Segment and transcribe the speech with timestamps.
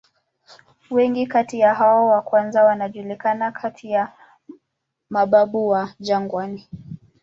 [0.89, 4.11] Wengi kati ya hao wa kwanza wanajulikana kati ya
[5.09, 6.67] "mababu wa jangwani".